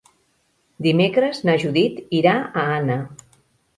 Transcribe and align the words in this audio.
Dimecres 0.87 1.41
na 1.49 1.55
Judit 1.65 2.01
irà 2.21 2.35
a 2.43 2.65
Anna. 2.79 2.97